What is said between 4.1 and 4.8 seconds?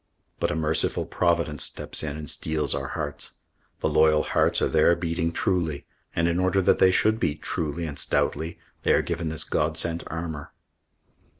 hearts are